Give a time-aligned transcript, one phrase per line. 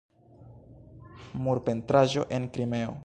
[1.49, 2.99] Murpentraĵo en Krimeo.